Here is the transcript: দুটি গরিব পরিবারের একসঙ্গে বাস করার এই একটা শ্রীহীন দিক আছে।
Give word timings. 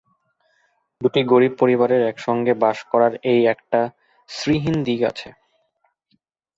দুটি 1.01 1.21
গরিব 1.23 1.53
পরিবারের 1.59 2.01
একসঙ্গে 2.03 2.53
বাস 2.63 2.77
করার 2.91 3.13
এই 3.31 3.41
একটা 3.53 3.79
শ্রীহীন 4.29 4.75
দিক 4.83 5.01
আছে। 5.11 5.29